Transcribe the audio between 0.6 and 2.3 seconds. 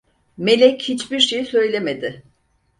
hiçbir şey söylemedi.